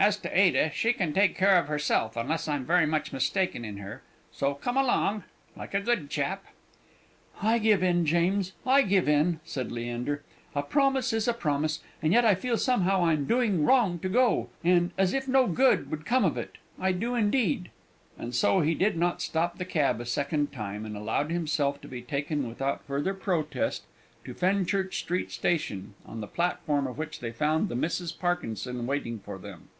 As 0.00 0.16
to 0.18 0.30
Ada, 0.38 0.70
she 0.70 0.92
can 0.92 1.12
take 1.12 1.36
care 1.36 1.58
of 1.58 1.66
herself, 1.66 2.16
unless 2.16 2.46
I'm 2.46 2.64
very 2.64 2.86
much 2.86 3.12
mistaken 3.12 3.64
in 3.64 3.78
her. 3.78 4.02
So 4.30 4.54
come 4.54 4.76
along, 4.76 5.24
like 5.56 5.74
a 5.74 5.80
good 5.80 6.08
chap!" 6.08 6.44
"I 7.42 7.58
give 7.58 7.82
in, 7.82 8.06
James; 8.06 8.52
I 8.64 8.82
give 8.82 9.08
in," 9.08 9.40
said 9.44 9.72
Leander. 9.72 10.22
"A 10.54 10.62
promise 10.62 11.12
is 11.12 11.26
a 11.26 11.34
promise, 11.34 11.80
and 12.00 12.12
yet 12.12 12.24
I 12.24 12.36
feel 12.36 12.56
somehow 12.56 13.06
I'm 13.06 13.24
doing 13.24 13.64
wrong 13.64 13.98
to 13.98 14.08
go, 14.08 14.50
and 14.62 14.92
as 14.96 15.12
if 15.12 15.26
no 15.26 15.48
good 15.48 15.90
would 15.90 16.06
come 16.06 16.24
of 16.24 16.36
it. 16.36 16.58
I 16.78 16.92
do 16.92 17.16
indeed!" 17.16 17.72
And 18.16 18.32
so 18.36 18.60
he 18.60 18.76
did 18.76 18.96
not 18.96 19.20
stop 19.20 19.58
the 19.58 19.64
cab 19.64 20.00
a 20.00 20.06
second 20.06 20.52
time, 20.52 20.84
and 20.86 20.96
allowed 20.96 21.32
himself 21.32 21.80
to 21.80 21.88
be 21.88 22.02
taken 22.02 22.48
without 22.48 22.84
further 22.84 23.14
protest 23.14 23.82
to 24.24 24.32
Fenchurch 24.32 24.96
Street 25.00 25.32
Station, 25.32 25.94
on 26.06 26.20
the 26.20 26.28
platform 26.28 26.86
of 26.86 26.98
which 26.98 27.18
they 27.18 27.32
found 27.32 27.68
the 27.68 27.74
Misses 27.74 28.12
Parkinson 28.12 28.86
waiting 28.86 29.18
for 29.18 29.38
them. 29.38 29.70